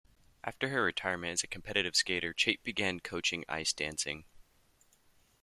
[0.43, 4.25] After her retirement as a competitive skater, Chait began coaching ice dancing.